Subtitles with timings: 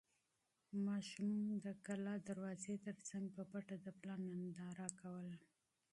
[0.85, 5.37] ماشوم د کلا د دروازې تر څنګ په پټه د پلار ننداره کوله.